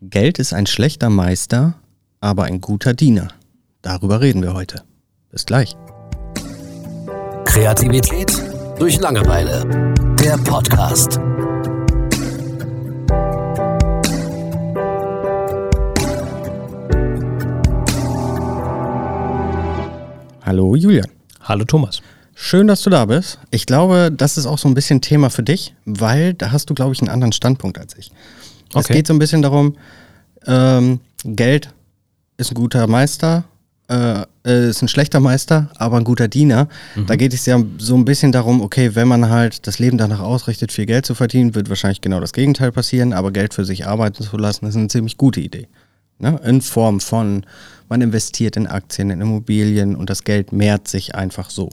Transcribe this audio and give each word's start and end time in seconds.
Geld 0.00 0.38
ist 0.38 0.52
ein 0.52 0.66
schlechter 0.66 1.10
Meister, 1.10 1.74
aber 2.20 2.44
ein 2.44 2.60
guter 2.60 2.94
Diener. 2.94 3.26
Darüber 3.82 4.20
reden 4.20 4.42
wir 4.42 4.54
heute. 4.54 4.84
Bis 5.32 5.44
gleich. 5.44 5.76
Kreativität 7.44 8.32
durch 8.78 9.00
Langeweile. 9.00 9.64
Der 10.20 10.38
Podcast. 10.38 11.18
Hallo 20.42 20.76
Julian. 20.76 21.10
Hallo 21.40 21.64
Thomas. 21.64 22.02
Schön, 22.36 22.68
dass 22.68 22.82
du 22.82 22.90
da 22.90 23.04
bist. 23.04 23.40
Ich 23.50 23.66
glaube, 23.66 24.12
das 24.16 24.38
ist 24.38 24.46
auch 24.46 24.58
so 24.58 24.68
ein 24.68 24.74
bisschen 24.74 25.00
Thema 25.00 25.28
für 25.28 25.42
dich, 25.42 25.74
weil 25.86 26.34
da 26.34 26.52
hast 26.52 26.70
du, 26.70 26.74
glaube 26.74 26.92
ich, 26.92 27.00
einen 27.00 27.10
anderen 27.10 27.32
Standpunkt 27.32 27.78
als 27.78 27.98
ich. 27.98 28.12
Es 28.70 28.76
Okay. 28.76 28.94
geht 28.94 29.06
so 29.06 29.14
ein 29.14 29.18
bisschen 29.18 29.42
darum, 29.42 29.76
ähm, 30.46 31.00
Geld 31.24 31.70
ist 32.36 32.52
ein 32.52 32.54
guter 32.54 32.86
Meister, 32.86 33.44
äh, 33.88 34.22
äh, 34.46 34.68
ist 34.68 34.82
ein 34.82 34.88
schlechter 34.88 35.20
Meister, 35.20 35.70
aber 35.76 35.96
ein 35.96 36.04
guter 36.04 36.28
Diener. 36.28 36.68
Da 37.06 37.16
geht 37.16 37.32
es 37.34 37.46
ja 37.46 37.58
so 37.78 37.94
ein 37.96 38.04
bisschen 38.04 38.32
darum, 38.32 38.60
okay, 38.60 38.94
wenn 38.94 39.08
man 39.08 39.28
halt 39.30 39.66
das 39.66 39.78
Leben 39.78 39.96
danach 39.98 40.20
ausrichtet, 40.20 40.70
viel 40.72 40.86
Geld 40.86 41.06
zu 41.06 41.14
verdienen, 41.14 41.54
wird 41.54 41.68
wahrscheinlich 41.68 42.00
genau 42.00 42.20
das 42.20 42.32
Gegenteil 42.32 42.70
passieren, 42.70 43.12
aber 43.12 43.30
Geld 43.32 43.54
für 43.54 43.64
sich 43.64 43.86
arbeiten 43.86 44.22
zu 44.22 44.36
lassen, 44.36 44.66
ist 44.66 44.76
eine 44.76 44.88
ziemlich 44.88 45.16
gute 45.16 45.40
Idee. 45.40 45.68
Ne? 46.18 46.38
In 46.44 46.60
Form 46.60 47.00
von, 47.00 47.44
man 47.88 48.00
investiert 48.02 48.56
in 48.56 48.66
Aktien, 48.66 49.10
in 49.10 49.20
Immobilien 49.20 49.96
und 49.96 50.10
das 50.10 50.24
Geld 50.24 50.52
mehrt 50.52 50.86
sich 50.88 51.14
einfach 51.14 51.48
so. 51.50 51.70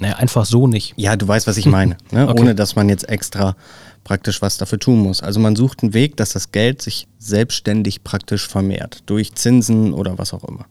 Naja, 0.00 0.16
einfach 0.16 0.46
so 0.46 0.66
nicht. 0.68 0.94
Ja, 0.96 1.16
du 1.16 1.26
weißt, 1.26 1.46
was 1.46 1.56
ich 1.56 1.66
meine. 1.66 1.96
Ne? 2.12 2.26
Okay. 2.28 2.40
Ohne 2.40 2.54
dass 2.54 2.76
man 2.76 2.88
jetzt 2.88 3.08
extra 3.08 3.56
praktisch 4.08 4.40
was 4.40 4.56
dafür 4.56 4.78
tun 4.78 5.00
muss. 5.00 5.22
Also 5.22 5.38
man 5.38 5.54
sucht 5.54 5.82
einen 5.82 5.92
Weg, 5.92 6.16
dass 6.16 6.30
das 6.30 6.50
Geld 6.50 6.80
sich 6.80 7.06
selbstständig 7.18 8.04
praktisch 8.04 8.48
vermehrt. 8.48 9.02
Durch 9.04 9.34
Zinsen 9.34 9.92
oder 9.92 10.16
was 10.16 10.32
auch 10.32 10.44
immer. 10.44 10.64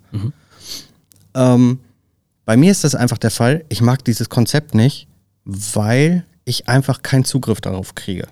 Ähm, 1.36 1.80
bei 2.46 2.58
mir 2.58 2.72
ist 2.72 2.84
das 2.84 2.96
einfach 2.96 3.20
der 3.20 3.30
Fall. 3.30 3.64
Ich 3.70 3.82
mag 3.82 4.04
dieses 4.04 4.30
Konzept 4.30 4.74
nicht, 4.74 5.08
weil 5.46 6.26
ich 6.46 6.68
einfach 6.68 7.04
keinen 7.04 7.26
Zugriff 7.26 7.62
darauf 7.62 7.94
kriege. 7.94 8.28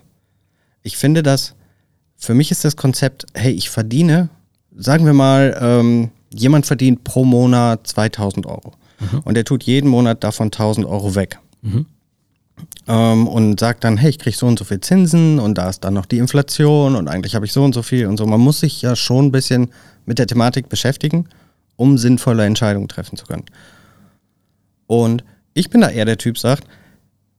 Ich 0.82 0.96
finde 0.96 1.22
das, 1.22 1.54
für 2.16 2.34
mich 2.34 2.50
ist 2.50 2.64
das 2.64 2.74
Konzept, 2.74 3.26
hey, 3.34 3.52
ich 3.52 3.70
verdiene, 3.70 4.28
sagen 4.74 5.06
wir 5.06 5.12
mal, 5.12 5.56
ähm, 5.60 6.10
jemand 6.34 6.66
verdient 6.66 7.04
pro 7.04 7.24
Monat 7.24 7.86
2000 7.86 8.44
Euro. 8.46 8.72
Und 9.24 9.34
der 9.34 9.44
tut 9.44 9.62
jeden 9.62 9.88
Monat 9.88 10.24
davon 10.24 10.46
1000 10.46 10.84
Euro 10.84 11.14
weg. 11.14 11.38
Ähm, 12.88 13.26
und 13.26 13.60
sagt 13.60 13.84
dann, 13.84 13.96
hey, 13.96 14.10
ich 14.10 14.18
kriege 14.18 14.36
so 14.36 14.46
und 14.46 14.58
so 14.58 14.64
viel 14.64 14.80
Zinsen 14.80 15.38
und 15.38 15.58
da 15.58 15.68
ist 15.68 15.80
dann 15.80 15.94
noch 15.94 16.06
die 16.06 16.18
Inflation 16.18 16.94
und 16.94 17.08
eigentlich 17.08 17.34
habe 17.34 17.44
ich 17.44 17.52
so 17.52 17.64
und 17.64 17.74
so 17.74 17.82
viel 17.82 18.06
und 18.06 18.16
so. 18.16 18.26
Man 18.26 18.40
muss 18.40 18.60
sich 18.60 18.80
ja 18.80 18.94
schon 18.96 19.26
ein 19.26 19.32
bisschen 19.32 19.70
mit 20.04 20.18
der 20.18 20.26
Thematik 20.26 20.68
beschäftigen, 20.68 21.28
um 21.76 21.98
sinnvolle 21.98 22.44
Entscheidungen 22.44 22.88
treffen 22.88 23.16
zu 23.16 23.26
können. 23.26 23.44
Und 24.86 25.24
ich 25.52 25.68
bin 25.68 25.80
da 25.80 25.90
eher 25.90 26.04
der 26.04 26.18
Typ, 26.18 26.38
sagt, 26.38 26.64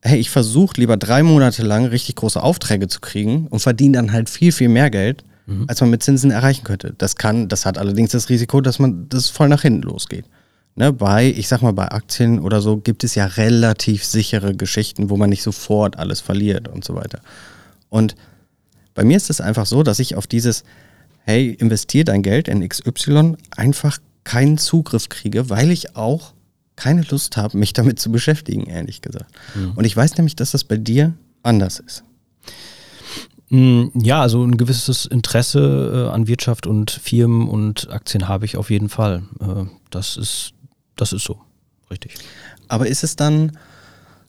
hey, 0.02 0.20
ich 0.20 0.30
versuche 0.30 0.80
lieber 0.80 0.98
drei 0.98 1.24
Monate 1.24 1.64
lang 1.64 1.86
richtig 1.86 2.16
große 2.16 2.42
Aufträge 2.42 2.88
zu 2.88 3.00
kriegen 3.00 3.48
und 3.48 3.60
verdiene 3.60 3.98
dann 3.98 4.12
halt 4.12 4.30
viel, 4.30 4.52
viel 4.52 4.70
mehr 4.70 4.90
Geld, 4.90 5.24
als 5.68 5.80
man 5.80 5.90
mit 5.90 6.04
Zinsen 6.04 6.30
erreichen 6.30 6.66
könnte. 6.66 6.94
Das 6.98 7.16
kann, 7.16 7.48
das 7.48 7.66
hat 7.66 7.78
allerdings 7.78 8.12
das 8.12 8.28
Risiko, 8.28 8.60
dass 8.60 8.80
man 8.80 9.08
das 9.08 9.30
voll 9.30 9.48
nach 9.48 9.62
hinten 9.62 9.84
losgeht. 9.84 10.26
Ne, 10.80 10.94
bei, 10.94 11.26
ich 11.36 11.48
sag 11.48 11.64
mal, 11.64 11.74
bei 11.74 11.90
Aktien 11.90 12.40
oder 12.40 12.62
so 12.62 12.78
gibt 12.78 13.04
es 13.04 13.16
ja 13.16 13.26
relativ 13.26 14.06
sichere 14.06 14.54
Geschichten, 14.56 15.10
wo 15.10 15.18
man 15.18 15.32
nicht 15.32 15.42
sofort 15.42 15.98
alles 15.98 16.22
verliert 16.22 16.68
und 16.68 16.86
so 16.86 16.94
weiter. 16.94 17.20
Und 17.90 18.16
bei 18.94 19.04
mir 19.04 19.18
ist 19.18 19.32
es 19.32 19.42
einfach 19.42 19.66
so, 19.66 19.82
dass 19.82 19.98
ich 19.98 20.16
auf 20.16 20.28
dieses, 20.28 20.64
hey, 21.26 21.50
investier 21.50 22.04
dein 22.04 22.22
Geld 22.22 22.48
in 22.48 22.68
XY, 22.68 23.38
einfach 23.56 23.98
keinen 24.24 24.60
Zugriff 24.60 25.10
kriege, 25.10 25.50
weil 25.50 25.72
ich 25.72 25.96
auch 25.96 26.34
keine 26.76 27.02
Lust 27.10 27.38
habe, 27.38 27.58
mich 27.58 27.74
damit 27.74 28.00
zu 28.00 28.12
beschäftigen, 28.12 28.68
ehrlich 28.68 29.02
gesagt. 29.02 29.32
Und 29.76 29.84
ich 29.86 29.98
weiß 29.98 30.16
nämlich, 30.18 30.36
dass 30.36 30.52
das 30.52 30.64
bei 30.64 30.78
dir 30.78 31.14
anders 31.42 31.80
ist. 31.80 32.04
Mm, 33.50 33.86
Ja, 33.96 34.22
also 34.22 34.44
ein 34.44 34.58
gewisses 34.58 35.06
Interesse 35.06 36.08
äh, 36.10 36.14
an 36.14 36.28
Wirtschaft 36.28 36.68
und 36.68 36.92
Firmen 36.92 37.48
und 37.48 37.90
Aktien 37.90 38.28
habe 38.28 38.46
ich 38.46 38.58
auf 38.58 38.70
jeden 38.70 38.90
Fall. 38.90 39.24
Äh, 39.40 39.66
das 39.90 40.18
ist, 40.18 40.54
das 41.02 41.14
ist 41.14 41.24
so. 41.24 41.40
Richtig. 41.90 42.14
Aber 42.68 42.88
ist 42.88 43.04
es 43.04 43.16
dann, 43.16 43.58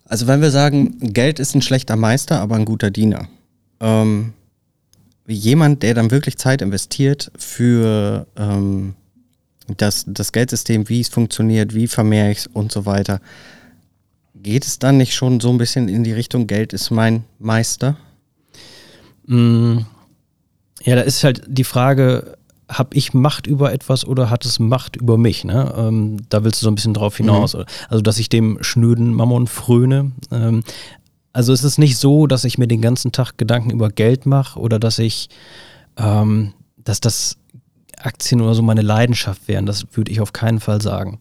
also 0.05 0.27
wenn 0.27 0.41
wir 0.41 0.51
sagen, 0.51 0.99
Geld 1.13 1.39
ist 1.41 1.55
ein 1.55 1.63
schlechter 1.63 1.97
Meister, 1.97 2.41
aber 2.41 2.57
ein 2.57 2.65
guter 2.65 2.91
Diener. 2.91 3.29
Ähm, 3.81 4.33
jemand, 5.27 5.83
der 5.83 5.95
dann 5.95 6.11
wirklich 6.11 6.39
Zeit 6.39 6.63
investiert 6.63 7.31
für 7.37 8.27
ähm, 8.37 8.95
das, 9.77 10.05
das 10.07 10.33
Geldsystem, 10.33 10.89
wie 10.89 11.01
es 11.01 11.09
funktioniert, 11.09 11.75
wie 11.75 11.89
vermehre 11.89 12.31
ich 12.31 12.39
es 12.39 12.47
und 12.47 12.73
so 12.73 12.87
weiter, 12.87 13.21
geht 14.35 14.65
es 14.65 14.79
dann 14.79 14.97
nicht 14.97 15.15
schon 15.15 15.41
so 15.41 15.51
ein 15.51 15.59
bisschen 15.59 15.89
in 15.89 16.05
die 16.05 16.13
Richtung, 16.13 16.47
Geld 16.47 16.73
ist 16.73 16.91
mein 16.91 17.25
Meister? 17.39 17.97
Mm, 19.27 19.79
Ja, 20.85 20.95
da 20.95 21.03
ist 21.03 21.25
halt 21.25 21.43
die 21.47 21.65
Frage, 21.65 22.38
habe 22.69 22.95
ich 22.95 23.15
Macht 23.15 23.47
über 23.47 23.73
etwas 23.73 24.07
oder 24.07 24.31
hat 24.31 24.45
es 24.45 24.59
Macht 24.59 24.97
über 24.97 25.17
mich? 25.17 25.45
Ne? 25.45 25.73
Ähm, 25.77 26.19
da 26.29 26.45
willst 26.45 26.61
du 26.61 26.65
so 26.65 26.71
ein 26.71 26.75
bisschen 26.75 26.95
drauf 26.95 27.17
hinaus. 27.17 27.57
Also, 27.89 28.03
dass 28.03 28.19
ich 28.19 28.29
dem 28.29 28.59
schnöden 28.61 29.15
Mammon 29.15 29.47
fröne. 29.47 30.13
Ähm, 30.31 30.63
also 31.33 31.53
es 31.53 31.65
ist 31.65 31.79
nicht 31.79 31.99
so, 31.99 32.27
dass 32.27 32.45
ich 32.45 32.59
mir 32.59 32.67
den 32.67 32.83
ganzen 32.83 33.13
Tag 33.13 33.39
Gedanken 33.39 33.71
über 33.71 33.91
Geld 33.91 34.27
mache 34.27 34.59
oder 34.59 34.79
dass 34.79 34.99
ich, 34.99 35.29
ähm, 35.97 36.53
dass 36.77 37.01
das 37.01 37.37
Aktien 37.97 38.41
oder 38.41 38.55
so 38.55 38.63
meine 38.63 38.83
Leidenschaft 38.83 39.49
wären. 39.49 39.67
Das 39.67 39.87
würde 39.93 40.11
ich 40.11 40.21
auf 40.21 40.33
keinen 40.33 40.61
Fall 40.61 40.81
sagen. 40.81 41.19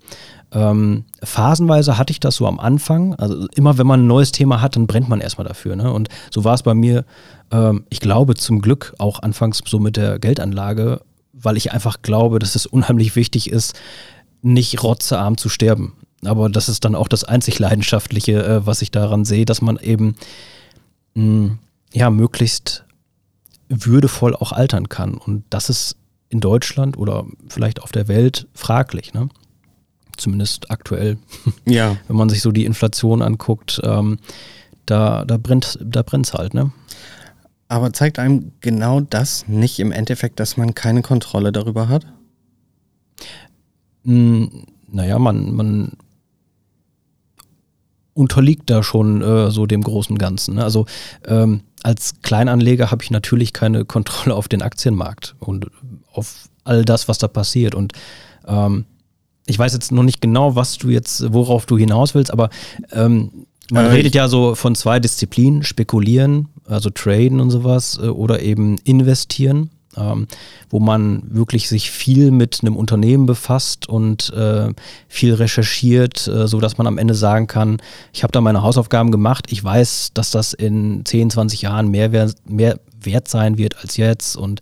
Ähm, 0.52 1.06
phasenweise 1.24 1.98
hatte 1.98 2.12
ich 2.12 2.20
das 2.20 2.36
so 2.36 2.48
am 2.48 2.60
Anfang. 2.60 3.16
Also 3.16 3.48
immer 3.56 3.78
wenn 3.78 3.88
man 3.88 4.02
ein 4.02 4.08
neues 4.08 4.32
Thema 4.32 4.62
hat, 4.62 4.76
dann 4.76 4.88
brennt 4.88 5.10
man 5.10 5.22
erstmal 5.22 5.48
dafür. 5.48 5.76
Ne? 5.76 5.92
Und 5.92 6.10
so 6.32 6.44
war 6.44 6.54
es 6.54 6.64
bei 6.64 6.74
mir, 6.74 7.06
ähm, 7.52 7.84
ich 7.90 8.00
glaube 8.00 8.36
zum 8.36 8.62
Glück 8.62 8.94
auch 8.98 9.22
anfangs 9.22 9.62
so 9.66 9.80
mit 9.80 9.98
der 9.98 10.20
Geldanlage, 10.20 11.02
weil 11.40 11.58
ich 11.58 11.72
einfach 11.72 12.02
glaube, 12.02 12.40
dass 12.40 12.56
es 12.56 12.66
unheimlich 12.66 13.16
wichtig 13.16 13.50
ist, 13.52 13.80
nicht 14.42 14.82
rotzearm 14.84 15.38
zu 15.38 15.50
sterben. 15.50 15.94
Aber 16.26 16.50
das 16.50 16.68
ist 16.70 16.84
dann 16.86 16.96
auch 16.96 17.08
das 17.08 17.24
einzig 17.24 17.60
Leidenschaftliche, 17.60 18.44
äh, 18.44 18.66
was 18.66 18.82
ich 18.82 18.92
daran 18.92 19.24
sehe, 19.26 19.46
dass 19.46 19.62
man 19.62 19.78
eben 19.78 20.16
mh, 21.14 21.58
ja 21.94 22.10
möglichst 22.10 22.86
würdevoll 23.70 24.36
auch 24.36 24.52
altern 24.52 24.90
kann. 24.90 25.16
Und 25.16 25.44
das 25.50 25.70
ist 25.70 25.96
in 26.30 26.40
Deutschland 26.40 26.98
oder 26.98 27.26
vielleicht 27.48 27.82
auf 27.82 27.92
der 27.92 28.08
Welt 28.08 28.48
fraglich. 28.54 29.14
Ne? 29.14 29.30
Zumindest 30.18 30.72
aktuell, 30.72 31.18
Ja. 31.66 31.98
wenn 32.08 32.16
man 32.18 32.30
sich 32.30 32.42
so 32.42 32.52
die 32.52 32.66
Inflation 32.66 33.22
anguckt, 33.22 33.80
ähm, 33.84 34.18
da, 34.86 35.26
da 35.26 35.38
brennt 35.38 35.78
da 35.84 36.02
brennt's 36.02 36.34
halt. 36.34 36.54
Ne? 36.54 36.72
Aber 37.68 37.92
zeigt 37.92 38.20
einem 38.20 38.54
genau 38.62 39.02
das 39.02 39.48
nicht 39.48 39.80
im 39.80 39.92
Endeffekt, 39.92 40.40
dass 40.40 40.58
man 40.58 40.74
keine 40.74 41.02
Kontrolle 41.02 41.52
darüber 41.52 41.90
hat? 41.90 42.06
Mm, 44.04 44.46
Naja, 44.90 45.20
man, 45.20 45.54
man 45.54 45.92
unterliegt 48.14 48.70
da 48.70 48.82
schon 48.84 49.22
äh, 49.22 49.52
so 49.52 49.66
dem 49.66 49.84
großen 49.84 50.18
Ganzen. 50.18 50.56
Ne? 50.56 50.64
Also 50.64 50.86
ähm, 51.26 51.62
als 51.84 52.16
Kleinanleger 52.24 52.90
habe 52.90 53.04
ich 53.04 53.12
natürlich 53.12 53.54
keine 53.54 53.86
Kontrolle 53.86 54.36
auf 54.36 54.48
den 54.48 54.62
Aktienmarkt 54.62 55.36
und 55.40 55.68
auf 56.12 56.50
all 56.64 56.84
das, 56.84 57.08
was 57.08 57.18
da 57.18 57.28
passiert. 57.28 57.76
Und 57.76 57.94
ähm, 58.48 58.86
ich 59.46 59.60
weiß 59.60 59.74
jetzt 59.74 59.92
noch 59.92 60.04
nicht 60.04 60.20
genau, 60.20 60.56
was 60.56 60.78
du 60.78 60.90
jetzt, 60.90 61.32
worauf 61.32 61.66
du 61.66 61.78
hinaus 61.78 62.16
willst, 62.16 62.32
aber 62.32 62.50
ähm, 62.92 63.46
man 63.72 63.86
Äh, 63.86 63.90
redet 63.90 64.16
ja 64.16 64.28
so 64.28 64.56
von 64.56 64.76
zwei 64.76 65.00
Disziplinen, 65.00 65.64
spekulieren, 65.64 66.50
also 66.66 66.90
traden 66.90 67.40
und 67.40 67.50
sowas, 67.52 68.00
äh, 68.02 68.08
oder 68.08 68.42
eben 68.42 68.78
investieren, 68.84 69.70
ähm, 69.96 70.28
wo 70.70 70.80
man 70.80 71.24
wirklich 71.30 71.68
sich 71.68 71.90
viel 71.92 72.32
mit 72.32 72.60
einem 72.62 72.76
Unternehmen 72.76 73.26
befasst 73.26 73.90
und 73.90 74.32
äh, 74.34 74.70
viel 75.08 75.34
recherchiert, 75.34 76.28
äh, 76.28 76.48
so 76.48 76.60
dass 76.60 76.78
man 76.78 76.88
am 76.88 76.98
Ende 76.98 77.16
sagen 77.16 77.48
kann, 77.48 77.78
ich 78.14 78.24
habe 78.24 78.32
da 78.32 78.42
meine 78.42 78.62
Hausaufgaben 78.62 79.12
gemacht, 79.12 79.48
ich 79.50 79.64
weiß, 79.64 80.12
dass 80.14 80.32
das 80.32 80.54
in 80.54 81.04
10, 81.06 81.32
20 81.32 81.62
Jahren 81.64 81.90
mehr, 81.90 82.12
wer- 82.12 82.32
mehr 82.48 82.80
wert 83.02 83.28
sein 83.28 83.58
wird 83.58 83.78
als 83.82 83.98
jetzt 83.98 84.36
und 84.38 84.62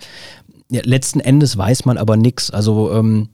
ja, 0.70 0.82
letzten 0.84 1.20
Endes 1.20 1.58
weiß 1.58 1.86
man 1.86 1.98
aber 1.98 2.18
nichts. 2.18 2.50
Also 2.50 2.92
ähm, 2.92 3.30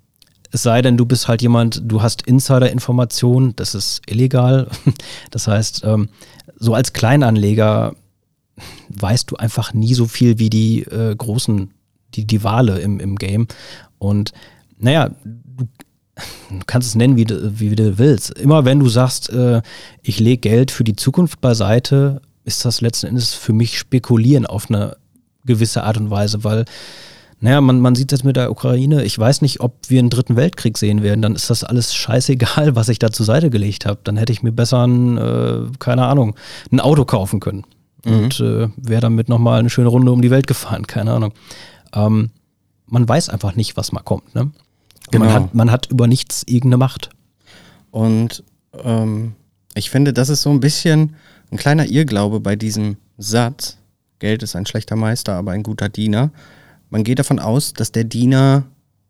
es 0.51 0.63
sei 0.63 0.81
denn, 0.81 0.97
du 0.97 1.05
bist 1.05 1.27
halt 1.27 1.41
jemand, 1.41 1.81
du 1.85 2.01
hast 2.01 2.23
Insider-Informationen, 2.23 3.55
das 3.55 3.75
ist 3.75 4.01
illegal. 4.07 4.67
Das 5.31 5.47
heißt, 5.47 5.83
ähm, 5.85 6.09
so 6.57 6.73
als 6.73 6.93
Kleinanleger 6.93 7.95
weißt 8.89 9.31
du 9.31 9.37
einfach 9.37 9.73
nie 9.73 9.93
so 9.93 10.05
viel 10.05 10.39
wie 10.39 10.49
die 10.49 10.81
äh, 10.83 11.15
großen, 11.15 11.71
die, 12.13 12.25
die 12.25 12.43
Wale 12.43 12.79
im, 12.79 12.99
im 12.99 13.15
Game. 13.15 13.47
Und 13.97 14.33
naja, 14.77 15.11
du, 15.23 15.67
kannst 16.67 16.89
es 16.89 16.95
nennen, 16.95 17.15
wie 17.15 17.25
du, 17.25 17.59
wie 17.59 17.75
du 17.75 17.97
willst. 17.97 18.31
Immer 18.31 18.65
wenn 18.65 18.79
du 18.79 18.89
sagst, 18.89 19.29
äh, 19.29 19.61
ich 20.01 20.19
lege 20.19 20.49
Geld 20.49 20.71
für 20.71 20.83
die 20.83 20.95
Zukunft 20.95 21.39
beiseite, 21.39 22.21
ist 22.43 22.65
das 22.65 22.81
letzten 22.81 23.07
Endes 23.07 23.33
für 23.33 23.53
mich 23.53 23.77
Spekulieren 23.77 24.45
auf 24.45 24.69
eine 24.69 24.97
gewisse 25.45 25.83
Art 25.83 25.97
und 25.97 26.09
Weise, 26.09 26.43
weil 26.43 26.65
Naja, 27.43 27.59
man, 27.59 27.79
man 27.79 27.95
sieht 27.95 28.13
es 28.13 28.23
mit 28.23 28.35
der 28.35 28.51
Ukraine. 28.51 29.03
Ich 29.03 29.17
weiß 29.17 29.41
nicht, 29.41 29.61
ob 29.61 29.73
wir 29.89 29.97
einen 29.97 30.11
dritten 30.11 30.35
Weltkrieg 30.35 30.77
sehen 30.77 31.01
werden. 31.01 31.23
Dann 31.23 31.35
ist 31.35 31.49
das 31.49 31.63
alles 31.63 31.93
scheißegal, 31.93 32.75
was 32.75 32.87
ich 32.87 32.99
da 32.99 33.11
zur 33.11 33.25
Seite 33.25 33.49
gelegt 33.49 33.85
habe. 33.85 33.99
Dann 34.03 34.15
hätte 34.15 34.31
ich 34.31 34.43
mir 34.43 34.51
besser 34.51 34.85
ein, 34.87 35.17
äh, 35.17 35.63
keine 35.79 36.05
Ahnung, 36.05 36.35
ein 36.71 36.79
Auto 36.79 37.03
kaufen 37.03 37.39
können. 37.39 37.65
Mhm. 38.05 38.13
Und 38.13 38.39
äh, 38.39 38.69
wäre 38.77 39.01
damit 39.01 39.27
nochmal 39.27 39.59
eine 39.59 39.71
schöne 39.71 39.89
Runde 39.89 40.11
um 40.11 40.21
die 40.21 40.29
Welt 40.29 40.45
gefahren, 40.45 40.85
keine 40.85 41.13
Ahnung. 41.13 41.33
Ähm, 41.93 42.29
man 42.85 43.09
weiß 43.09 43.29
einfach 43.29 43.55
nicht, 43.55 43.75
was 43.75 43.91
mal 43.91 44.01
kommt. 44.01 44.35
Ne? 44.35 44.51
Genau. 45.09 45.25
Man, 45.25 45.33
hat, 45.33 45.55
man 45.55 45.71
hat 45.71 45.87
über 45.87 46.05
nichts 46.05 46.43
irgendeine 46.45 46.77
Macht. 46.77 47.09
Und 47.89 48.43
ähm, 48.83 49.33
ich 49.73 49.89
finde, 49.89 50.13
das 50.13 50.29
ist 50.29 50.43
so 50.43 50.51
ein 50.51 50.59
bisschen 50.59 51.15
ein 51.51 51.57
kleiner 51.57 51.87
Irrglaube 51.87 52.39
bei 52.39 52.55
diesem 52.55 52.97
Satz. 53.17 53.77
Geld 54.19 54.43
ist 54.43 54.55
ein 54.55 54.67
schlechter 54.67 54.95
Meister, 54.95 55.33
aber 55.33 55.51
ein 55.51 55.63
guter 55.63 55.89
Diener 55.89 56.31
man 56.91 57.03
geht 57.03 57.17
davon 57.17 57.39
aus, 57.39 57.73
dass 57.73 57.91
der 57.91 58.03
Diener 58.03 58.65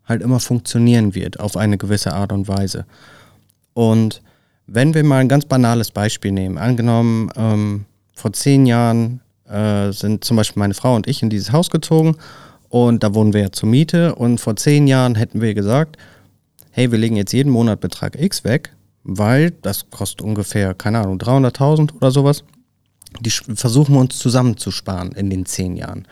halt 0.05 0.21
immer 0.21 0.39
funktionieren 0.39 1.13
wird 1.13 1.39
auf 1.39 1.57
eine 1.57 1.77
gewisse 1.77 2.13
Art 2.13 2.31
und 2.31 2.47
Weise. 2.47 2.85
Und 3.73 4.21
wenn 4.67 4.93
wir 4.93 5.03
mal 5.03 5.17
ein 5.17 5.27
ganz 5.27 5.45
banales 5.45 5.91
Beispiel 5.91 6.31
nehmen, 6.31 6.57
angenommen, 6.57 7.29
ähm, 7.35 7.85
vor 8.13 8.31
zehn 8.33 8.65
Jahren 8.65 9.19
äh, 9.49 9.91
sind 9.91 10.23
zum 10.23 10.37
Beispiel 10.37 10.59
meine 10.59 10.73
Frau 10.73 10.95
und 10.95 11.07
ich 11.07 11.23
in 11.23 11.29
dieses 11.29 11.51
Haus 11.51 11.69
gezogen 11.69 12.15
und 12.69 13.03
da 13.03 13.13
wohnen 13.13 13.33
wir 13.33 13.41
ja 13.41 13.51
zur 13.51 13.67
Miete 13.67 14.15
und 14.15 14.39
vor 14.39 14.55
zehn 14.55 14.87
Jahren 14.87 15.15
hätten 15.15 15.41
wir 15.41 15.53
gesagt, 15.53 15.97
hey, 16.69 16.91
wir 16.91 16.99
legen 16.99 17.15
jetzt 17.15 17.33
jeden 17.33 17.51
Monat 17.51 17.81
Betrag 17.81 18.19
X 18.19 18.43
weg, 18.43 18.73
weil 19.03 19.51
das 19.51 19.89
kostet 19.89 20.21
ungefähr, 20.21 20.73
keine 20.73 20.99
Ahnung, 20.99 21.17
300.000 21.17 21.95
oder 21.95 22.11
sowas. 22.11 22.43
Die 23.19 23.31
versuchen 23.31 23.95
wir 23.95 23.99
uns 23.99 24.19
zusammenzusparen 24.19 25.11
in 25.13 25.29
den 25.29 25.45
zehn 25.45 25.75
Jahren. 25.75 26.07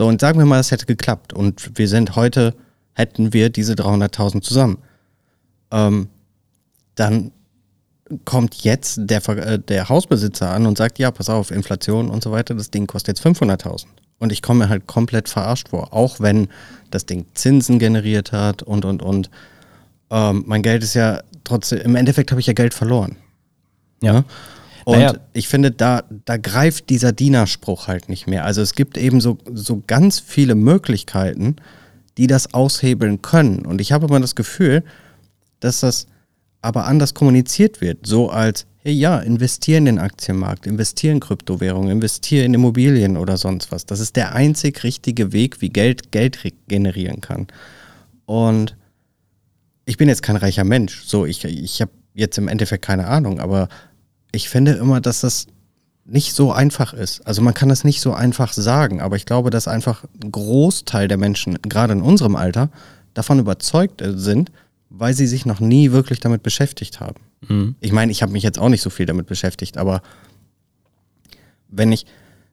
So, 0.00 0.06
und 0.06 0.18
sagen 0.18 0.38
wir 0.38 0.46
mal, 0.46 0.60
es 0.60 0.70
hätte 0.70 0.86
geklappt 0.86 1.34
und 1.34 1.72
wir 1.74 1.86
sind 1.86 2.16
heute, 2.16 2.54
hätten 2.94 3.34
wir 3.34 3.50
diese 3.50 3.74
300.000 3.74 4.40
zusammen. 4.40 4.78
Ähm, 5.70 6.08
dann 6.94 7.32
kommt 8.24 8.64
jetzt 8.64 8.98
der, 9.02 9.28
äh, 9.28 9.58
der 9.58 9.90
Hausbesitzer 9.90 10.50
an 10.52 10.64
und 10.64 10.78
sagt, 10.78 10.98
ja, 10.98 11.10
pass 11.10 11.28
auf, 11.28 11.50
Inflation 11.50 12.08
und 12.08 12.24
so 12.24 12.32
weiter, 12.32 12.54
das 12.54 12.70
Ding 12.70 12.86
kostet 12.86 13.18
jetzt 13.18 13.26
500.000. 13.26 13.84
Und 14.18 14.32
ich 14.32 14.40
komme 14.40 14.60
mir 14.60 14.68
halt 14.70 14.86
komplett 14.86 15.28
verarscht 15.28 15.68
vor, 15.68 15.92
auch 15.92 16.18
wenn 16.18 16.48
das 16.90 17.04
Ding 17.04 17.26
Zinsen 17.34 17.78
generiert 17.78 18.32
hat 18.32 18.62
und, 18.62 18.86
und, 18.86 19.02
und. 19.02 19.28
Ähm, 20.08 20.44
mein 20.46 20.62
Geld 20.62 20.82
ist 20.82 20.94
ja 20.94 21.20
trotzdem, 21.44 21.80
im 21.80 21.94
Endeffekt 21.94 22.30
habe 22.30 22.40
ich 22.40 22.46
ja 22.46 22.54
Geld 22.54 22.72
verloren. 22.72 23.16
Ja. 24.00 24.14
ja? 24.14 24.24
Und 24.84 24.98
naja. 24.98 25.14
ich 25.32 25.48
finde, 25.48 25.70
da, 25.70 26.04
da 26.24 26.36
greift 26.36 26.90
dieser 26.90 27.12
Dienerspruch 27.12 27.88
halt 27.88 28.08
nicht 28.08 28.26
mehr. 28.26 28.44
Also 28.44 28.62
es 28.62 28.74
gibt 28.74 28.96
eben 28.96 29.20
so, 29.20 29.38
so 29.52 29.82
ganz 29.86 30.20
viele 30.20 30.54
Möglichkeiten, 30.54 31.56
die 32.18 32.26
das 32.26 32.54
aushebeln 32.54 33.22
können. 33.22 33.66
Und 33.66 33.80
ich 33.80 33.92
habe 33.92 34.06
immer 34.06 34.20
das 34.20 34.34
Gefühl, 34.34 34.82
dass 35.60 35.80
das 35.80 36.06
aber 36.62 36.86
anders 36.86 37.14
kommuniziert 37.14 37.80
wird. 37.80 38.06
So 38.06 38.30
als, 38.30 38.66
hey 38.78 38.92
ja, 38.92 39.18
investiere 39.18 39.78
in 39.78 39.86
den 39.86 39.98
Aktienmarkt, 39.98 40.66
investiere 40.66 41.14
in 41.14 41.20
Kryptowährungen, 41.20 41.90
investiere 41.90 42.44
in 42.44 42.54
Immobilien 42.54 43.16
oder 43.16 43.36
sonst 43.36 43.72
was. 43.72 43.86
Das 43.86 44.00
ist 44.00 44.16
der 44.16 44.34
einzig 44.34 44.82
richtige 44.84 45.32
Weg, 45.32 45.60
wie 45.60 45.70
Geld 45.70 46.12
Geld 46.12 46.38
generieren 46.68 47.20
kann. 47.20 47.46
Und 48.26 48.76
ich 49.86 49.96
bin 49.96 50.08
jetzt 50.08 50.22
kein 50.22 50.36
reicher 50.36 50.64
Mensch. 50.64 51.02
So, 51.04 51.26
ich, 51.26 51.44
ich 51.44 51.80
habe 51.80 51.90
jetzt 52.14 52.38
im 52.38 52.48
Endeffekt 52.48 52.84
keine 52.84 53.06
Ahnung, 53.06 53.40
aber 53.40 53.68
ich 54.32 54.48
finde 54.48 54.72
immer, 54.72 55.00
dass 55.00 55.20
das 55.20 55.46
nicht 56.04 56.34
so 56.34 56.52
einfach 56.52 56.92
ist. 56.92 57.26
Also 57.26 57.40
man 57.42 57.54
kann 57.54 57.68
das 57.68 57.84
nicht 57.84 58.00
so 58.00 58.12
einfach 58.12 58.52
sagen, 58.52 59.00
aber 59.00 59.16
ich 59.16 59.26
glaube, 59.26 59.50
dass 59.50 59.68
einfach 59.68 60.04
ein 60.22 60.32
Großteil 60.32 61.08
der 61.08 61.18
Menschen, 61.18 61.60
gerade 61.62 61.92
in 61.92 62.02
unserem 62.02 62.36
Alter, 62.36 62.70
davon 63.14 63.38
überzeugt 63.38 64.02
sind, 64.04 64.50
weil 64.88 65.14
sie 65.14 65.26
sich 65.26 65.46
noch 65.46 65.60
nie 65.60 65.92
wirklich 65.92 66.20
damit 66.20 66.42
beschäftigt 66.42 67.00
haben. 67.00 67.20
Mhm. 67.48 67.76
Ich 67.80 67.92
meine, 67.92 68.10
ich 68.10 68.22
habe 68.22 68.32
mich 68.32 68.42
jetzt 68.42 68.58
auch 68.58 68.68
nicht 68.68 68.82
so 68.82 68.90
viel 68.90 69.06
damit 69.06 69.26
beschäftigt, 69.26 69.78
aber 69.78 70.02
wenn 71.68 71.92
ich, 71.92 72.06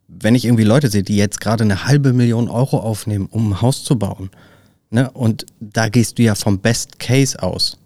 wenn 0.08 0.36
ich 0.36 0.46
irgendwie 0.46 0.64
Leute 0.64 0.90
sehe, 0.90 1.04
die 1.04 1.18
jetzt 1.18 1.42
gerade 1.42 1.64
eine 1.64 1.86
halbe 1.86 2.14
Million 2.14 2.50
Euro 2.50 2.80
aufnehmen, 2.80 3.28
um 3.30 3.52
ein 3.52 3.62
Haus 3.62 3.84
zu 3.84 3.98
bauen, 3.98 4.30
ne, 4.92 5.10
und 5.12 5.48
da 5.60 5.90
gehst 5.90 6.20
du 6.20 6.24
ja 6.24 6.36
vom 6.36 6.60
Best 6.60 7.00
Case 7.00 7.42
aus 7.42 7.78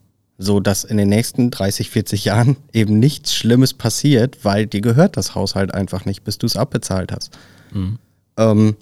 so 0.42 0.60
dass 0.60 0.84
in 0.84 0.98
den 0.98 1.10
nächsten 1.10 1.52
30, 1.52 1.90
40 1.90 2.26
Jahren 2.26 2.58
eben 2.74 3.00
nichts 3.00 3.34
Schlimmes 3.36 3.74
passiert, 3.74 4.44
weil 4.44 4.66
dir 4.66 4.82
gehört 4.82 5.16
das 5.16 5.36
Haus 5.36 5.56
halt 5.56 5.74
einfach 5.74 6.06
nicht, 6.06 6.24
bis 6.24 6.38
du 6.38 6.48
es 6.48 6.58
abbezahlt 6.58 7.12
hast. 7.12 7.38
Mhm. 7.72 8.00
Ähm, 8.38 8.76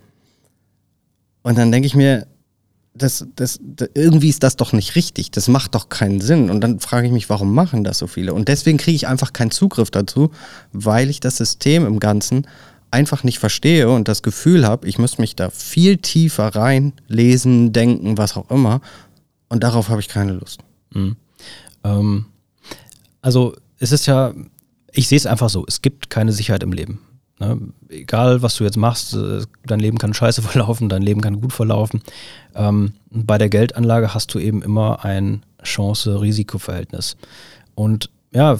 und 1.43 1.57
dann 1.57 1.71
denke 1.71 1.85
ich 1.85 1.95
mir, 1.95 2.27
das, 2.93 3.25
das, 3.35 3.59
das, 3.61 3.89
irgendwie 3.93 4.29
ist 4.29 4.43
das 4.43 4.55
doch 4.55 4.73
nicht 4.73 4.95
richtig. 4.95 5.31
Das 5.31 5.47
macht 5.47 5.75
doch 5.75 5.89
keinen 5.89 6.21
Sinn. 6.21 6.49
Und 6.49 6.61
dann 6.61 6.79
frage 6.79 7.07
ich 7.07 7.13
mich, 7.13 7.29
warum 7.29 7.53
machen 7.53 7.83
das 7.83 7.97
so 7.97 8.07
viele? 8.07 8.33
Und 8.33 8.47
deswegen 8.47 8.77
kriege 8.77 8.95
ich 8.95 9.07
einfach 9.07 9.33
keinen 9.33 9.51
Zugriff 9.51 9.91
dazu, 9.91 10.31
weil 10.73 11.09
ich 11.09 11.19
das 11.19 11.37
System 11.37 11.85
im 11.85 11.99
Ganzen 11.99 12.47
einfach 12.91 13.23
nicht 13.23 13.39
verstehe 13.39 13.89
und 13.89 14.07
das 14.07 14.23
Gefühl 14.23 14.65
habe, 14.65 14.87
ich 14.87 14.97
müsste 14.97 15.21
mich 15.21 15.35
da 15.35 15.49
viel 15.49 15.97
tiefer 15.97 16.55
reinlesen, 16.55 17.71
denken, 17.71 18.17
was 18.17 18.35
auch 18.35 18.49
immer. 18.49 18.81
Und 19.49 19.63
darauf 19.63 19.89
habe 19.89 20.01
ich 20.01 20.07
keine 20.07 20.33
Lust. 20.33 20.61
Mhm. 20.93 21.15
Ähm, 21.83 22.25
also 23.21 23.55
es 23.79 23.91
ist 23.91 24.05
ja, 24.05 24.33
ich 24.91 25.07
sehe 25.07 25.17
es 25.17 25.25
einfach 25.25 25.49
so, 25.49 25.65
es 25.67 25.81
gibt 25.81 26.09
keine 26.09 26.31
Sicherheit 26.31 26.63
im 26.63 26.71
Leben. 26.71 26.99
Ne? 27.39 27.57
Egal, 27.87 28.41
was 28.41 28.55
du 28.55 28.63
jetzt 28.63 28.77
machst, 28.77 29.13
äh, 29.13 29.41
dein 29.65 29.79
Leben 29.79 29.97
kann 29.97 30.13
scheiße 30.13 30.41
verlaufen, 30.43 30.89
dein 30.89 31.01
Leben 31.01 31.21
kann 31.21 31.41
gut 31.41 31.53
verlaufen. 31.53 32.01
Ähm, 32.55 32.93
bei 33.09 33.37
der 33.37 33.49
Geldanlage 33.49 34.13
hast 34.13 34.33
du 34.33 34.39
eben 34.39 34.61
immer 34.61 35.03
ein 35.05 35.43
Chance-Risiko-Verhältnis. 35.63 37.17
Und 37.75 38.09
ja, 38.31 38.57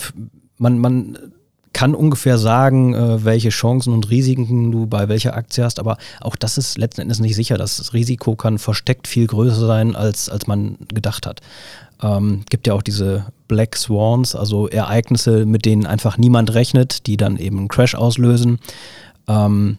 man, 0.57 0.79
man 0.79 1.17
kann 1.73 1.93
ungefähr 1.93 2.37
sagen, 2.37 2.93
äh, 2.93 3.23
welche 3.23 3.49
Chancen 3.49 3.93
und 3.93 4.09
Risiken 4.09 4.71
du 4.71 4.87
bei 4.87 5.07
welcher 5.07 5.35
Aktie 5.35 5.63
hast, 5.63 5.79
aber 5.79 5.97
auch 6.19 6.35
das 6.35 6.57
ist 6.57 6.77
letzten 6.77 7.01
Endes 7.01 7.19
nicht 7.19 7.35
sicher. 7.35 7.57
Das 7.57 7.93
Risiko 7.93 8.35
kann 8.35 8.57
versteckt 8.57 9.07
viel 9.07 9.27
größer 9.27 9.65
sein, 9.65 9.95
als, 9.95 10.29
als 10.29 10.47
man 10.47 10.77
gedacht 10.93 11.25
hat. 11.25 11.41
Ähm, 12.01 12.43
gibt 12.49 12.67
ja 12.67 12.73
auch 12.73 12.81
diese 12.81 13.25
Black 13.47 13.75
Swans, 13.75 14.35
also 14.35 14.67
Ereignisse, 14.67 15.45
mit 15.45 15.65
denen 15.65 15.85
einfach 15.85 16.17
niemand 16.17 16.53
rechnet, 16.53 17.07
die 17.07 17.17
dann 17.17 17.37
eben 17.37 17.57
einen 17.57 17.67
Crash 17.67 17.95
auslösen. 17.95 18.59
Ähm, 19.27 19.77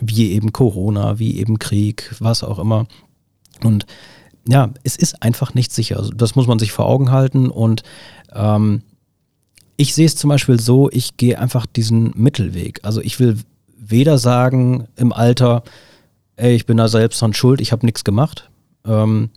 wie 0.00 0.32
eben 0.32 0.52
Corona, 0.52 1.18
wie 1.18 1.38
eben 1.38 1.58
Krieg, 1.58 2.14
was 2.18 2.42
auch 2.42 2.58
immer. 2.58 2.86
Und 3.62 3.86
ja, 4.48 4.70
es 4.82 4.96
ist 4.96 5.22
einfach 5.22 5.54
nicht 5.54 5.72
sicher. 5.72 5.96
Also 5.98 6.10
das 6.10 6.34
muss 6.34 6.46
man 6.46 6.58
sich 6.58 6.72
vor 6.72 6.86
Augen 6.86 7.10
halten. 7.10 7.48
Und 7.48 7.82
ähm, 8.32 8.82
ich 9.76 9.94
sehe 9.94 10.06
es 10.06 10.16
zum 10.16 10.28
Beispiel 10.28 10.60
so, 10.60 10.90
ich 10.90 11.16
gehe 11.16 11.38
einfach 11.38 11.66
diesen 11.66 12.12
Mittelweg. 12.16 12.80
Also 12.82 13.00
ich 13.00 13.20
will 13.20 13.38
weder 13.76 14.18
sagen 14.18 14.88
im 14.96 15.12
Alter, 15.12 15.62
ey, 16.36 16.54
ich 16.54 16.66
bin 16.66 16.76
da 16.76 16.88
selbst 16.88 17.20
dran 17.20 17.34
schuld, 17.34 17.60
ich 17.60 17.72
habe 17.72 17.86
nichts 17.86 18.04
gemacht. 18.04 18.50
Ähm, 18.84 19.30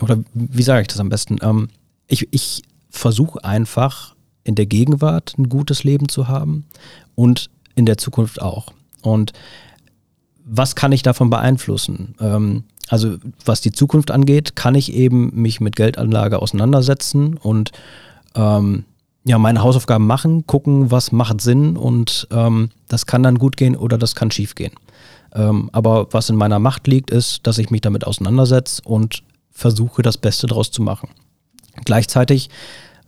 oder 0.00 0.18
wie 0.34 0.62
sage 0.62 0.82
ich 0.82 0.88
das 0.88 1.00
am 1.00 1.08
besten? 1.08 1.38
Ähm, 1.42 1.68
ich 2.06 2.28
ich 2.32 2.62
versuche 2.90 3.44
einfach 3.44 4.14
in 4.44 4.54
der 4.54 4.66
Gegenwart 4.66 5.34
ein 5.38 5.48
gutes 5.48 5.84
Leben 5.84 6.08
zu 6.08 6.28
haben 6.28 6.64
und 7.14 7.50
in 7.74 7.86
der 7.86 7.98
Zukunft 7.98 8.40
auch. 8.40 8.72
Und 9.02 9.32
was 10.44 10.74
kann 10.74 10.92
ich 10.92 11.02
davon 11.02 11.30
beeinflussen? 11.30 12.14
Ähm, 12.20 12.64
also 12.88 13.16
was 13.44 13.60
die 13.60 13.72
Zukunft 13.72 14.10
angeht, 14.10 14.56
kann 14.56 14.74
ich 14.74 14.92
eben 14.94 15.30
mich 15.34 15.60
mit 15.60 15.76
Geldanlage 15.76 16.40
auseinandersetzen 16.40 17.36
und 17.36 17.72
ähm, 18.34 18.84
ja, 19.24 19.38
meine 19.38 19.62
Hausaufgaben 19.62 20.06
machen, 20.06 20.46
gucken, 20.46 20.90
was 20.90 21.12
macht 21.12 21.42
Sinn 21.42 21.76
und 21.76 22.26
ähm, 22.30 22.70
das 22.88 23.04
kann 23.04 23.22
dann 23.22 23.38
gut 23.38 23.58
gehen 23.58 23.76
oder 23.76 23.98
das 23.98 24.14
kann 24.14 24.30
schief 24.30 24.54
gehen. 24.54 24.72
Ähm, 25.34 25.68
aber 25.72 26.08
was 26.12 26.30
in 26.30 26.36
meiner 26.36 26.58
Macht 26.58 26.86
liegt, 26.86 27.10
ist, 27.10 27.46
dass 27.46 27.58
ich 27.58 27.70
mich 27.70 27.82
damit 27.82 28.06
auseinandersetze 28.06 28.80
und 28.84 29.22
versuche, 29.58 30.02
das 30.02 30.16
Beste 30.16 30.46
daraus 30.46 30.70
zu 30.70 30.82
machen. 30.82 31.08
Gleichzeitig 31.84 32.48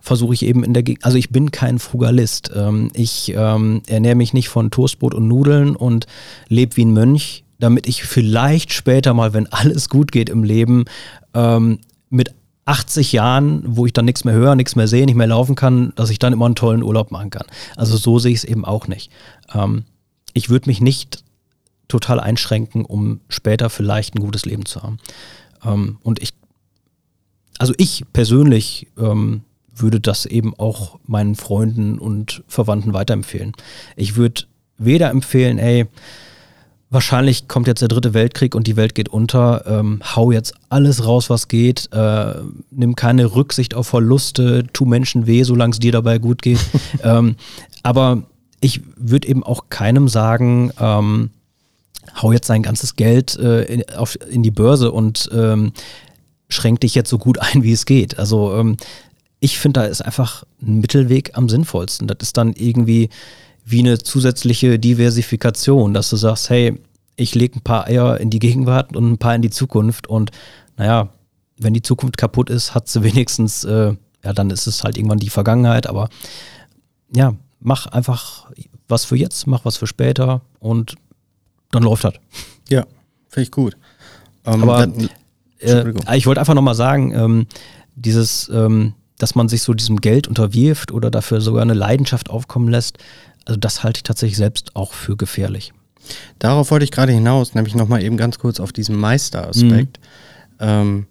versuche 0.01 0.33
ich 0.33 0.43
eben 0.43 0.63
in 0.63 0.73
der, 0.73 0.83
Ge 0.83 0.97
also 1.01 1.17
ich 1.17 1.29
bin 1.29 1.51
kein 1.51 1.79
Frugalist. 1.79 2.51
Ähm, 2.53 2.91
ich 2.93 3.33
ähm, 3.35 3.81
ernähre 3.87 4.15
mich 4.15 4.33
nicht 4.33 4.49
von 4.49 4.69
Toastbrot 4.69 5.13
und 5.13 5.27
Nudeln 5.27 5.75
und 5.75 6.07
lebe 6.49 6.75
wie 6.75 6.85
ein 6.85 6.93
Mönch, 6.93 7.45
damit 7.59 7.87
ich 7.87 8.03
vielleicht 8.03 8.73
später 8.73 9.13
mal, 9.13 9.33
wenn 9.33 9.47
alles 9.47 9.87
gut 9.87 10.11
geht 10.11 10.29
im 10.29 10.43
Leben, 10.43 10.85
ähm, 11.33 11.79
mit 12.09 12.33
80 12.65 13.13
Jahren, 13.13 13.63
wo 13.65 13.85
ich 13.85 13.93
dann 13.93 14.05
nichts 14.05 14.25
mehr 14.25 14.33
höre, 14.33 14.55
nichts 14.55 14.75
mehr 14.75 14.87
sehe, 14.87 15.05
nicht 15.05 15.15
mehr 15.15 15.27
laufen 15.27 15.55
kann, 15.55 15.93
dass 15.95 16.09
ich 16.09 16.19
dann 16.19 16.33
immer 16.33 16.45
einen 16.45 16.55
tollen 16.55 16.83
Urlaub 16.83 17.11
machen 17.11 17.29
kann. 17.29 17.45
Also 17.77 17.95
so 17.95 18.19
sehe 18.19 18.31
ich 18.31 18.39
es 18.39 18.43
eben 18.43 18.65
auch 18.65 18.87
nicht. 18.87 19.09
Ähm, 19.53 19.85
ich 20.33 20.49
würde 20.49 20.69
mich 20.69 20.81
nicht 20.81 21.23
total 21.87 22.19
einschränken, 22.19 22.83
um 22.83 23.21
später 23.29 23.69
vielleicht 23.69 24.15
ein 24.15 24.19
gutes 24.19 24.45
Leben 24.45 24.65
zu 24.65 24.83
haben. 24.83 24.97
Ähm, 25.63 25.97
und 26.03 26.21
ich 26.21 26.33
also 27.61 27.75
ich 27.77 28.05
persönlich 28.11 28.87
ähm, 28.97 29.41
würde 29.75 29.99
das 29.99 30.25
eben 30.25 30.55
auch 30.57 30.97
meinen 31.05 31.35
Freunden 31.35 31.99
und 31.99 32.41
Verwandten 32.47 32.91
weiterempfehlen. 32.91 33.51
Ich 33.95 34.15
würde 34.15 34.45
weder 34.79 35.11
empfehlen, 35.11 35.59
ey, 35.59 35.85
wahrscheinlich 36.89 37.47
kommt 37.47 37.67
jetzt 37.67 37.81
der 37.81 37.87
dritte 37.87 38.15
Weltkrieg 38.15 38.55
und 38.55 38.65
die 38.65 38.77
Welt 38.77 38.95
geht 38.95 39.09
unter. 39.09 39.63
Ähm, 39.67 40.01
hau 40.03 40.31
jetzt 40.31 40.55
alles 40.69 41.05
raus, 41.05 41.29
was 41.29 41.49
geht. 41.49 41.87
Äh, 41.93 42.33
nimm 42.71 42.95
keine 42.95 43.35
Rücksicht 43.35 43.75
auf 43.75 43.85
Verluste, 43.85 44.65
tu 44.73 44.85
Menschen 44.85 45.27
weh, 45.27 45.43
solange 45.43 45.73
es 45.73 45.79
dir 45.79 45.91
dabei 45.91 46.17
gut 46.17 46.41
geht. 46.41 46.59
ähm, 47.03 47.35
aber 47.83 48.23
ich 48.59 48.81
würde 48.95 49.27
eben 49.27 49.43
auch 49.43 49.65
keinem 49.69 50.07
sagen, 50.07 50.71
ähm, 50.79 51.29
hau 52.19 52.31
jetzt 52.31 52.47
sein 52.47 52.63
ganzes 52.63 52.95
Geld 52.95 53.37
äh, 53.37 53.65
in, 53.65 53.83
auf, 53.95 54.17
in 54.31 54.41
die 54.41 54.49
Börse 54.49 54.91
und 54.91 55.29
ähm, 55.31 55.73
schränk 56.53 56.81
dich 56.81 56.95
jetzt 56.95 57.09
so 57.09 57.17
gut 57.17 57.39
ein, 57.39 57.63
wie 57.63 57.71
es 57.71 57.85
geht. 57.85 58.19
Also 58.19 58.55
ähm, 58.55 58.77
ich 59.39 59.57
finde, 59.57 59.81
da 59.81 59.85
ist 59.87 60.01
einfach 60.01 60.43
ein 60.61 60.79
Mittelweg 60.79 61.31
am 61.37 61.49
sinnvollsten. 61.49 62.07
Das 62.07 62.17
ist 62.21 62.37
dann 62.37 62.53
irgendwie 62.53 63.09
wie 63.65 63.79
eine 63.79 63.97
zusätzliche 63.97 64.79
Diversifikation, 64.79 65.93
dass 65.93 66.09
du 66.09 66.15
sagst, 66.15 66.49
hey, 66.49 66.79
ich 67.15 67.35
lege 67.35 67.57
ein 67.57 67.61
paar 67.61 67.87
Eier 67.87 68.19
in 68.19 68.29
die 68.29 68.39
Gegenwart 68.39 68.95
und 68.95 69.11
ein 69.11 69.17
paar 69.17 69.35
in 69.35 69.41
die 69.41 69.49
Zukunft 69.49 70.07
und 70.07 70.31
naja, 70.77 71.09
wenn 71.57 71.73
die 71.73 71.81
Zukunft 71.81 72.17
kaputt 72.17 72.49
ist, 72.49 72.73
hat 72.73 72.87
sie 72.87 73.03
wenigstens, 73.03 73.63
äh, 73.63 73.95
ja, 74.23 74.33
dann 74.33 74.49
ist 74.49 74.67
es 74.67 74.83
halt 74.83 74.97
irgendwann 74.97 75.19
die 75.19 75.29
Vergangenheit, 75.29 75.87
aber 75.87 76.09
ja, 77.15 77.35
mach 77.59 77.87
einfach 77.87 78.51
was 78.87 79.05
für 79.05 79.15
jetzt, 79.15 79.47
mach 79.47 79.65
was 79.65 79.77
für 79.77 79.87
später 79.87 80.41
und 80.59 80.95
dann 81.71 81.83
läuft 81.83 82.03
das. 82.03 82.13
Ja, 82.69 82.85
finde 83.29 83.43
ich 83.43 83.51
gut. 83.51 83.77
Ähm, 84.45 84.63
aber 84.63 84.87
dann, 84.87 85.09
äh, 85.61 85.93
ich 86.15 86.25
wollte 86.25 86.39
einfach 86.39 86.53
nochmal 86.53 86.75
sagen, 86.75 87.13
ähm, 87.13 87.47
dieses, 87.95 88.49
ähm, 88.53 88.93
dass 89.17 89.35
man 89.35 89.49
sich 89.49 89.61
so 89.61 89.73
diesem 89.73 89.97
Geld 89.97 90.27
unterwirft 90.27 90.91
oder 90.91 91.11
dafür 91.11 91.41
sogar 91.41 91.61
eine 91.61 91.73
Leidenschaft 91.73 92.29
aufkommen 92.29 92.69
lässt, 92.69 92.97
also 93.45 93.59
das 93.59 93.83
halte 93.83 93.99
ich 93.99 94.03
tatsächlich 94.03 94.37
selbst 94.37 94.75
auch 94.75 94.93
für 94.93 95.17
gefährlich. 95.17 95.73
Darauf 96.39 96.71
wollte 96.71 96.83
ich 96.83 96.91
gerade 96.91 97.11
hinaus, 97.11 97.53
nämlich 97.53 97.75
nochmal 97.75 98.03
eben 98.03 98.17
ganz 98.17 98.39
kurz 98.39 98.59
auf 98.59 98.71
diesen 98.71 98.95
Meisteraspekt. 98.95 99.99
Mhm. 99.99 100.57
Ähm, 100.59 101.05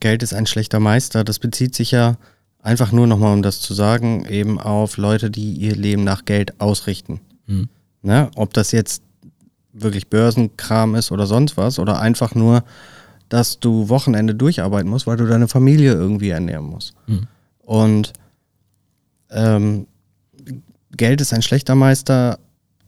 Geld 0.00 0.22
ist 0.22 0.34
ein 0.34 0.46
schlechter 0.46 0.80
Meister. 0.80 1.24
Das 1.24 1.38
bezieht 1.38 1.74
sich 1.74 1.90
ja 1.90 2.16
einfach 2.62 2.92
nur 2.92 3.06
nochmal, 3.06 3.34
um 3.34 3.42
das 3.42 3.60
zu 3.60 3.74
sagen, 3.74 4.24
eben 4.26 4.60
auf 4.60 4.96
Leute, 4.96 5.30
die 5.30 5.52
ihr 5.52 5.76
Leben 5.76 6.04
nach 6.04 6.24
Geld 6.24 6.60
ausrichten. 6.60 7.20
Mhm. 7.46 7.68
Ne? 8.02 8.30
Ob 8.34 8.54
das 8.54 8.72
jetzt 8.72 9.02
wirklich 9.72 10.08
Börsenkram 10.08 10.94
ist 10.94 11.12
oder 11.12 11.26
sonst 11.26 11.56
was 11.56 11.78
oder 11.78 12.00
einfach 12.00 12.34
nur, 12.34 12.64
dass 13.30 13.60
du 13.60 13.88
Wochenende 13.88 14.34
durcharbeiten 14.34 14.90
musst, 14.90 15.06
weil 15.06 15.16
du 15.16 15.24
deine 15.24 15.48
Familie 15.48 15.92
irgendwie 15.92 16.30
ernähren 16.30 16.66
musst. 16.66 16.94
Mhm. 17.06 17.28
Und 17.60 18.12
ähm, 19.30 19.86
Geld 20.96 21.20
ist 21.20 21.32
ein 21.32 21.40
schlechter 21.40 21.76
Meister. 21.76 22.40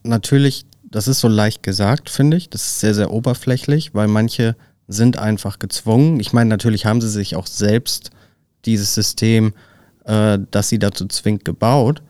Natürlich, 0.02 0.66
das 0.82 1.06
ist 1.06 1.20
so 1.20 1.28
leicht 1.28 1.62
gesagt, 1.62 2.10
finde 2.10 2.36
ich. 2.36 2.50
Das 2.50 2.64
ist 2.64 2.80
sehr, 2.80 2.92
sehr 2.92 3.12
oberflächlich, 3.12 3.94
weil 3.94 4.08
manche 4.08 4.56
sind 4.88 5.16
einfach 5.16 5.60
gezwungen. 5.60 6.18
Ich 6.18 6.32
meine, 6.32 6.50
natürlich 6.50 6.86
haben 6.86 7.00
sie 7.00 7.08
sich 7.08 7.36
auch 7.36 7.46
selbst 7.46 8.10
dieses 8.64 8.94
System, 8.94 9.54
äh, 10.04 10.40
das 10.50 10.68
sie 10.68 10.80
dazu 10.80 11.06
zwingt, 11.06 11.44
gebaut. 11.44 12.02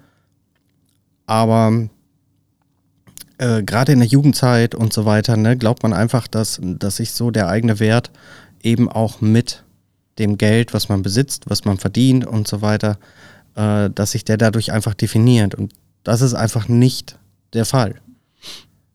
Aber 1.26 1.88
äh, 3.42 3.62
gerade 3.64 3.92
in 3.92 3.98
der 3.98 4.08
Jugendzeit 4.08 4.74
und 4.74 4.92
so 4.92 5.04
weiter, 5.04 5.36
ne, 5.36 5.56
glaubt 5.56 5.82
man 5.82 5.92
einfach, 5.92 6.28
dass, 6.28 6.60
dass 6.62 6.96
sich 6.96 7.12
so 7.12 7.32
der 7.32 7.48
eigene 7.48 7.80
Wert 7.80 8.12
eben 8.62 8.88
auch 8.88 9.20
mit 9.20 9.64
dem 10.18 10.38
Geld, 10.38 10.72
was 10.72 10.88
man 10.88 11.02
besitzt, 11.02 11.50
was 11.50 11.64
man 11.64 11.78
verdient 11.78 12.24
und 12.24 12.46
so 12.46 12.62
weiter, 12.62 12.98
äh, 13.56 13.90
dass 13.90 14.12
sich 14.12 14.24
der 14.24 14.36
dadurch 14.36 14.70
einfach 14.70 14.94
definiert. 14.94 15.56
Und 15.56 15.72
das 16.04 16.20
ist 16.20 16.34
einfach 16.34 16.68
nicht 16.68 17.18
der 17.52 17.64
Fall, 17.64 17.96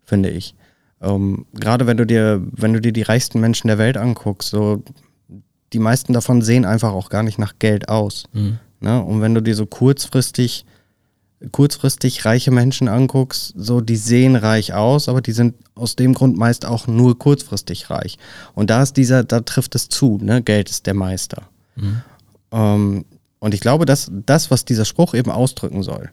finde 0.05 0.29
ich. 0.29 0.55
Ähm, 1.01 1.45
Gerade 1.53 1.85
wenn 1.85 1.97
du 1.97 2.05
dir, 2.05 2.41
wenn 2.51 2.71
du 2.71 2.79
dir 2.79 2.93
die 2.93 3.01
reichsten 3.01 3.41
Menschen 3.41 3.67
der 3.67 3.77
Welt 3.77 3.97
anguckst, 3.97 4.49
so 4.49 4.81
die 5.73 5.79
meisten 5.79 6.13
davon 6.13 6.41
sehen 6.41 6.63
einfach 6.63 6.93
auch 6.93 7.09
gar 7.09 7.23
nicht 7.23 7.37
nach 7.37 7.55
Geld 7.59 7.89
aus. 7.89 8.23
Mhm. 8.31 8.59
Ne? 8.79 9.03
Und 9.03 9.19
wenn 9.19 9.35
du 9.35 9.41
dir 9.41 9.55
so 9.55 9.65
kurzfristig, 9.65 10.65
kurzfristig 11.51 12.25
reiche 12.25 12.51
Menschen 12.51 12.87
anguckst, 12.87 13.53
so 13.55 13.81
die 13.81 13.95
sehen 13.95 14.35
reich 14.35 14.73
aus, 14.73 15.07
aber 15.07 15.21
die 15.21 15.33
sind 15.33 15.55
aus 15.75 15.95
dem 15.95 16.13
Grund 16.13 16.37
meist 16.37 16.65
auch 16.65 16.87
nur 16.87 17.17
kurzfristig 17.17 17.89
reich. 17.89 18.17
Und 18.55 18.69
da 18.69 18.81
ist 18.81 18.97
dieser, 18.97 19.23
da 19.23 19.41
trifft 19.41 19.75
es 19.75 19.89
zu, 19.89 20.17
ne? 20.21 20.41
Geld 20.41 20.69
ist 20.69 20.87
der 20.87 20.95
Meister. 20.95 21.43
Mhm. 21.75 22.01
Ähm, 22.51 23.05
und 23.39 23.53
ich 23.53 23.59
glaube, 23.59 23.85
dass 23.85 24.11
das, 24.25 24.49
was 24.49 24.65
dieser 24.65 24.85
Spruch 24.85 25.13
eben 25.13 25.29
ausdrücken 25.29 25.83
soll, 25.83 26.11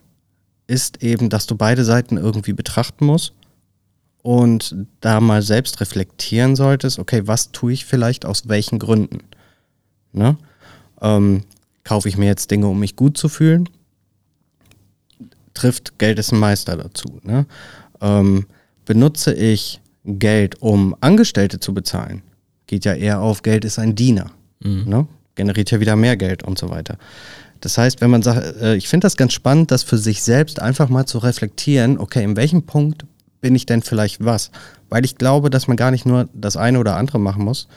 ist 0.67 1.03
eben, 1.03 1.29
dass 1.29 1.47
du 1.47 1.55
beide 1.55 1.83
Seiten 1.83 2.17
irgendwie 2.17 2.53
betrachten 2.53 3.05
musst 3.05 3.33
und 4.21 4.75
da 5.01 5.19
mal 5.19 5.41
selbst 5.41 5.81
reflektieren 5.81 6.55
solltest, 6.55 6.99
okay, 6.99 7.23
was 7.25 7.51
tue 7.51 7.73
ich 7.73 7.85
vielleicht 7.85 8.25
aus 8.25 8.47
welchen 8.47 8.79
Gründen? 8.79 9.19
Ne? 10.11 10.37
Ähm, 11.01 11.43
kaufe 11.83 12.09
ich 12.09 12.17
mir 12.17 12.25
jetzt 12.25 12.51
Dinge, 12.51 12.67
um 12.67 12.79
mich 12.79 12.95
gut 12.95 13.17
zu 13.17 13.29
fühlen? 13.29 13.69
Trifft 15.55 15.97
Geld 15.97 16.19
ist 16.19 16.31
ein 16.31 16.39
Meister 16.39 16.77
dazu. 16.77 17.19
Ne? 17.23 17.47
Ähm, 18.01 18.45
benutze 18.85 19.33
ich 19.33 19.81
Geld, 20.05 20.61
um 20.61 20.95
Angestellte 21.01 21.59
zu 21.59 21.73
bezahlen? 21.73 22.21
Geht 22.67 22.85
ja 22.85 22.93
eher 22.93 23.21
auf, 23.21 23.41
Geld 23.41 23.65
ist 23.65 23.79
ein 23.79 23.95
Diener. 23.95 24.31
Mhm. 24.59 24.83
Ne? 24.85 25.07
Generiert 25.33 25.71
ja 25.71 25.79
wieder 25.79 25.95
mehr 25.95 26.15
Geld 26.15 26.43
und 26.43 26.59
so 26.59 26.69
weiter. 26.69 26.97
Das 27.61 27.77
heißt, 27.77 28.01
wenn 28.01 28.11
man 28.11 28.21
sagt, 28.21 28.61
äh, 28.61 28.75
ich 28.75 28.87
finde 28.87 29.05
das 29.05 29.17
ganz 29.17 29.33
spannend, 29.33 29.71
das 29.71 29.81
für 29.81 29.97
sich 29.97 30.21
selbst 30.21 30.61
einfach 30.61 30.89
mal 30.89 31.07
zu 31.07 31.17
reflektieren, 31.17 31.97
okay, 31.97 32.23
in 32.23 32.35
welchem 32.35 32.63
Punkt 32.63 33.05
bin 33.41 33.55
ich 33.55 33.65
denn 33.65 33.81
vielleicht 33.81 34.23
was? 34.23 34.51
Weil 34.89 35.05
ich 35.05 35.15
glaube, 35.17 35.49
dass 35.49 35.67
man 35.67 35.77
gar 35.77 35.91
nicht 35.91 36.05
nur 36.05 36.29
das 36.33 36.57
eine 36.57 36.79
oder 36.79 36.95
andere 36.95 37.19
machen 37.19 37.43
muss 37.43 37.67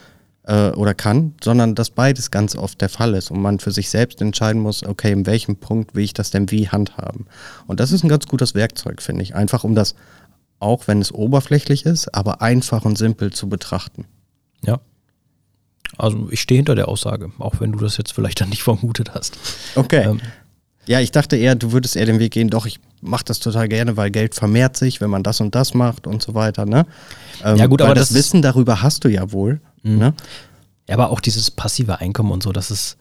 äh, 0.49 0.71
oder 0.71 0.95
kann, 0.95 1.35
sondern 1.43 1.75
dass 1.75 1.91
beides 1.91 2.31
ganz 2.31 2.57
oft 2.57 2.81
der 2.81 2.89
Fall 2.89 3.15
ist 3.15 3.31
und 3.31 3.41
man 3.41 3.61
für 3.61 3.71
sich 3.71 3.91
selbst 3.91 4.21
entscheiden 4.21 4.61
muss, 4.61 4.83
okay, 4.83 5.13
in 5.13 5.27
welchem 5.27 5.57
Punkt 5.57 5.95
will 5.95 6.05
ich 6.05 6.15
das 6.15 6.31
denn 6.31 6.51
wie 6.51 6.69
handhaben? 6.69 7.27
Und 7.67 7.79
das 7.79 7.93
ist 7.93 8.03
ein 8.03 8.09
ganz 8.09 8.27
gutes 8.27 8.55
Werkzeug, 8.55 9.03
finde 9.03 9.23
ich, 9.23 9.35
einfach 9.35 9.63
um 9.63 9.75
das, 9.75 9.95
auch 10.59 10.89
wenn 10.89 11.01
es 11.01 11.13
oberflächlich 11.13 11.87
ist, 11.87 12.15
aber 12.15 12.43
einfach 12.43 12.85
und 12.85 12.99
simpel 12.99 13.33
zu 13.33 13.49
betrachten. 13.49 14.07
Ja, 14.65 14.81
also 15.97 16.29
ich 16.31 16.41
stehe 16.41 16.59
hinter 16.59 16.75
der 16.75 16.89
Aussage, 16.89 17.31
auch 17.39 17.61
wenn 17.61 17.73
du 17.73 17.79
das 17.79 17.97
jetzt 17.97 18.13
vielleicht 18.13 18.41
dann 18.41 18.51
nicht 18.51 18.63
vermutet 18.63 19.15
hast. 19.15 19.39
Okay. 19.75 20.05
Ähm, 20.05 20.21
ja, 20.87 21.01
ich 21.01 21.13
dachte 21.13 21.37
eher, 21.37 21.55
du 21.55 21.73
würdest 21.73 21.97
eher 21.97 22.07
den 22.07 22.19
Weg 22.19 22.33
gehen, 22.33 22.49
doch, 22.49 22.65
ich 22.65 22.81
mache 23.03 23.25
das 23.25 23.41
total 23.41 23.69
gerne, 23.69 23.97
weil 23.99 24.11
Geld 24.11 24.35
vermehrt 24.35 24.77
sich, 24.77 25.01
wenn 25.03 25.11
man 25.11 25.23
das 25.23 25.41
und 25.41 25.55
das 25.55 25.75
macht 25.75 26.07
und 26.07 26.23
so 26.23 26.35
weiter. 26.35 26.65
Ne? 26.65 26.87
Ähm, 27.45 27.57
ja 27.57 27.67
gut, 27.67 27.83
aber 27.83 27.95
das, 27.95 28.09
das 28.09 28.17
Wissen 28.17 28.41
darüber 28.41 28.81
hast 28.83 29.05
du 29.05 29.09
ja 29.09 29.31
wohl. 29.31 29.61
Mhm. 29.93 29.99
Ne? 29.99 30.15
Ja, 30.89 30.95
aber 30.95 31.11
auch 31.11 31.21
dieses 31.21 31.51
passive 31.51 32.01
Einkommen 32.01 32.33
und 32.33 32.43
so, 32.43 32.53
das 32.53 32.71
ist, 32.71 32.97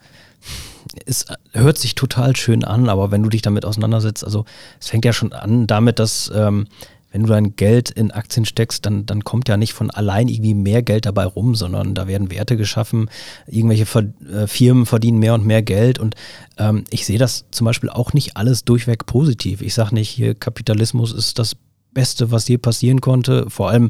es 1.06 1.26
hört 1.52 1.78
sich 1.78 1.94
total 1.94 2.36
schön 2.36 2.64
an, 2.64 2.88
aber 2.88 3.10
wenn 3.10 3.22
du 3.22 3.28
dich 3.28 3.42
damit 3.42 3.64
auseinandersetzt, 3.64 4.24
also 4.24 4.44
es 4.80 4.88
fängt 4.88 5.04
ja 5.04 5.12
schon 5.12 5.32
an 5.32 5.66
damit, 5.66 5.98
dass 5.98 6.30
ähm, 6.34 6.66
wenn 7.10 7.22
du 7.22 7.28
dein 7.28 7.56
Geld 7.56 7.90
in 7.90 8.10
Aktien 8.10 8.44
steckst, 8.44 8.84
dann, 8.84 9.06
dann 9.06 9.24
kommt 9.24 9.48
ja 9.48 9.56
nicht 9.56 9.72
von 9.72 9.90
allein 9.90 10.28
irgendwie 10.28 10.54
mehr 10.54 10.82
Geld 10.82 11.06
dabei 11.06 11.24
rum, 11.24 11.54
sondern 11.54 11.94
da 11.94 12.06
werden 12.06 12.30
Werte 12.30 12.56
geschaffen, 12.56 13.08
irgendwelche 13.46 13.86
Ver 13.86 14.04
äh, 14.30 14.46
Firmen 14.46 14.84
verdienen 14.84 15.18
mehr 15.18 15.34
und 15.34 15.46
mehr 15.46 15.62
Geld 15.62 15.98
und 15.98 16.14
ähm, 16.58 16.84
ich 16.90 17.06
sehe 17.06 17.18
das 17.18 17.46
zum 17.50 17.64
Beispiel 17.64 17.88
auch 17.88 18.12
nicht 18.12 18.36
alles 18.36 18.64
durchweg 18.64 19.06
positiv. 19.06 19.62
Ich 19.62 19.72
sage 19.74 19.94
nicht, 19.94 20.10
hier 20.10 20.34
Kapitalismus 20.34 21.12
ist 21.12 21.38
das 21.38 21.56
Beste, 21.92 22.30
was 22.30 22.46
je 22.48 22.58
passieren 22.58 23.00
konnte, 23.00 23.48
vor 23.48 23.70
allem 23.70 23.88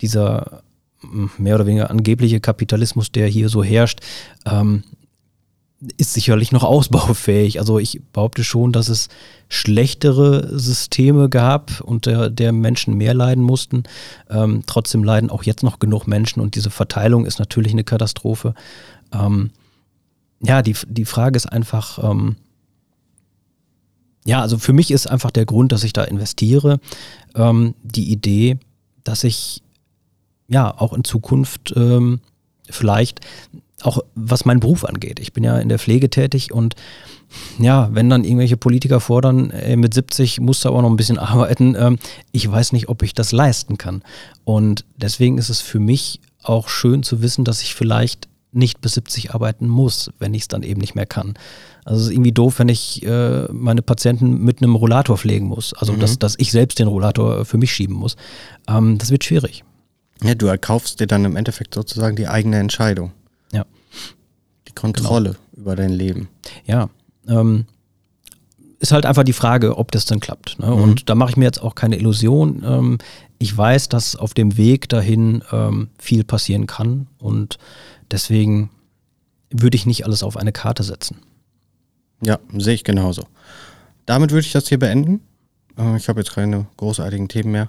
dieser 0.00 0.62
mehr 1.38 1.56
oder 1.56 1.66
weniger 1.66 1.90
angebliche 1.90 2.40
Kapitalismus, 2.40 3.12
der 3.12 3.26
hier 3.28 3.48
so 3.48 3.62
herrscht, 3.62 4.00
ähm, 4.44 4.84
ist 5.96 6.14
sicherlich 6.14 6.52
noch 6.52 6.64
ausbaufähig. 6.64 7.58
Also 7.60 7.78
ich 7.78 8.00
behaupte 8.12 8.44
schon, 8.44 8.72
dass 8.72 8.88
es 8.88 9.08
schlechtere 9.48 10.58
Systeme 10.58 11.28
gab, 11.28 11.80
unter 11.80 12.30
der 12.30 12.52
Menschen 12.52 12.94
mehr 12.94 13.14
leiden 13.14 13.44
mussten. 13.44 13.84
Ähm, 14.30 14.64
trotzdem 14.66 15.04
leiden 15.04 15.30
auch 15.30 15.44
jetzt 15.44 15.62
noch 15.62 15.78
genug 15.78 16.06
Menschen 16.06 16.40
und 16.40 16.54
diese 16.54 16.70
Verteilung 16.70 17.26
ist 17.26 17.38
natürlich 17.38 17.72
eine 17.72 17.84
Katastrophe. 17.84 18.54
Ähm, 19.12 19.50
ja, 20.40 20.62
die, 20.62 20.76
die 20.88 21.04
Frage 21.04 21.36
ist 21.36 21.46
einfach, 21.46 22.02
ähm, 22.02 22.36
ja, 24.24 24.42
also 24.42 24.58
für 24.58 24.72
mich 24.72 24.90
ist 24.90 25.06
einfach 25.06 25.30
der 25.30 25.46
Grund, 25.46 25.72
dass 25.72 25.84
ich 25.84 25.92
da 25.92 26.04
investiere, 26.04 26.80
ähm, 27.34 27.74
die 27.82 28.10
Idee, 28.10 28.58
dass 29.04 29.22
ich 29.24 29.62
ja 30.48 30.72
auch 30.76 30.92
in 30.92 31.04
Zukunft 31.04 31.72
ähm, 31.76 32.20
vielleicht 32.68 33.20
auch 33.82 33.98
was 34.14 34.44
meinen 34.44 34.60
Beruf 34.60 34.84
angeht. 34.84 35.20
Ich 35.20 35.32
bin 35.32 35.44
ja 35.44 35.58
in 35.58 35.68
der 35.68 35.78
Pflege 35.78 36.10
tätig 36.10 36.52
und 36.52 36.74
ja, 37.58 37.88
wenn 37.92 38.08
dann 38.08 38.24
irgendwelche 38.24 38.56
Politiker 38.56 39.00
fordern, 39.00 39.50
ey, 39.50 39.76
mit 39.76 39.94
70 39.94 40.40
musst 40.40 40.64
du 40.64 40.68
aber 40.68 40.82
noch 40.82 40.90
ein 40.90 40.96
bisschen 40.96 41.18
arbeiten, 41.18 41.74
ähm, 41.78 41.98
ich 42.32 42.50
weiß 42.50 42.72
nicht, 42.72 42.88
ob 42.88 43.02
ich 43.02 43.14
das 43.14 43.32
leisten 43.32 43.78
kann. 43.78 44.02
Und 44.44 44.84
deswegen 44.96 45.38
ist 45.38 45.48
es 45.48 45.60
für 45.60 45.80
mich 45.80 46.20
auch 46.42 46.68
schön 46.68 47.02
zu 47.02 47.22
wissen, 47.22 47.44
dass 47.44 47.62
ich 47.62 47.74
vielleicht 47.74 48.28
nicht 48.52 48.80
bis 48.80 48.94
70 48.94 49.34
arbeiten 49.34 49.68
muss, 49.68 50.10
wenn 50.18 50.32
ich 50.32 50.42
es 50.42 50.48
dann 50.48 50.62
eben 50.62 50.80
nicht 50.80 50.94
mehr 50.94 51.04
kann. 51.04 51.34
Also 51.84 52.00
es 52.00 52.06
ist 52.06 52.12
irgendwie 52.12 52.32
doof, 52.32 52.58
wenn 52.58 52.68
ich 52.68 53.04
äh, 53.04 53.46
meine 53.52 53.82
Patienten 53.82 54.42
mit 54.42 54.62
einem 54.62 54.74
Rollator 54.74 55.18
pflegen 55.18 55.46
muss. 55.46 55.74
Also 55.74 55.92
mhm. 55.92 56.00
dass, 56.00 56.18
dass 56.18 56.36
ich 56.38 56.52
selbst 56.52 56.78
den 56.78 56.88
Rollator 56.88 57.44
für 57.44 57.58
mich 57.58 57.72
schieben 57.72 57.96
muss. 57.96 58.16
Ähm, 58.68 58.98
das 58.98 59.10
wird 59.10 59.24
schwierig. 59.24 59.64
Ja, 60.26 60.34
du 60.34 60.46
erkaufst 60.46 61.00
dir 61.00 61.06
dann 61.06 61.24
im 61.24 61.36
Endeffekt 61.36 61.74
sozusagen 61.74 62.16
die 62.16 62.28
eigene 62.28 62.58
Entscheidung. 62.58 63.12
Ja. 63.52 63.64
Die 64.68 64.72
Kontrolle 64.72 65.30
genau. 65.30 65.62
über 65.62 65.76
dein 65.76 65.90
Leben. 65.90 66.28
Ja. 66.66 66.88
Ähm, 67.28 67.66
ist 68.78 68.92
halt 68.92 69.06
einfach 69.06 69.24
die 69.24 69.32
Frage, 69.32 69.78
ob 69.78 69.90
das 69.90 70.04
dann 70.04 70.20
klappt. 70.20 70.58
Ne? 70.58 70.66
Mhm. 70.66 70.72
Und 70.72 71.08
da 71.08 71.14
mache 71.14 71.30
ich 71.30 71.36
mir 71.36 71.44
jetzt 71.44 71.62
auch 71.62 71.74
keine 71.74 71.96
Illusion. 71.96 72.62
Ähm, 72.64 72.98
ich 73.38 73.56
weiß, 73.56 73.88
dass 73.88 74.16
auf 74.16 74.34
dem 74.34 74.56
Weg 74.56 74.88
dahin 74.88 75.42
ähm, 75.52 75.88
viel 75.98 76.24
passieren 76.24 76.66
kann 76.66 77.06
und 77.18 77.58
deswegen 78.10 78.70
würde 79.50 79.76
ich 79.76 79.86
nicht 79.86 80.04
alles 80.04 80.22
auf 80.22 80.36
eine 80.36 80.52
Karte 80.52 80.82
setzen. 80.82 81.18
Ja, 82.22 82.38
sehe 82.56 82.74
ich 82.74 82.84
genauso. 82.84 83.24
Damit 84.06 84.30
würde 84.30 84.46
ich 84.46 84.52
das 84.52 84.68
hier 84.68 84.78
beenden. 84.78 85.20
Äh, 85.78 85.96
ich 85.96 86.08
habe 86.08 86.20
jetzt 86.20 86.32
keine 86.32 86.66
großartigen 86.76 87.28
Themen 87.28 87.52
mehr. 87.52 87.68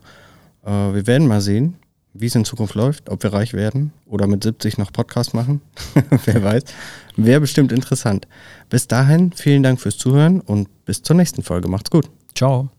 Äh, 0.65 0.69
wir 0.69 1.07
werden 1.07 1.27
mal 1.27 1.41
sehen, 1.41 1.75
wie 2.19 2.27
es 2.27 2.35
in 2.35 2.45
Zukunft 2.45 2.75
läuft, 2.75 3.09
ob 3.09 3.23
wir 3.23 3.33
reich 3.33 3.53
werden 3.53 3.93
oder 4.05 4.27
mit 4.27 4.43
70 4.43 4.77
noch 4.77 4.91
Podcast 4.91 5.33
machen. 5.33 5.61
Wer 6.25 6.43
weiß. 6.43 6.63
Wäre 7.15 7.41
bestimmt 7.41 7.71
interessant. 7.71 8.27
Bis 8.69 8.87
dahin, 8.87 9.31
vielen 9.33 9.63
Dank 9.63 9.79
fürs 9.79 9.97
Zuhören 9.97 10.41
und 10.41 10.67
bis 10.85 11.01
zur 11.01 11.15
nächsten 11.15 11.43
Folge. 11.43 11.67
Macht's 11.67 11.89
gut. 11.89 12.09
Ciao. 12.35 12.69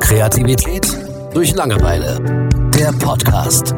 Kreativität 0.00 0.86
durch 1.34 1.54
Langeweile. 1.54 2.48
Der 2.74 2.92
Podcast. 2.92 3.74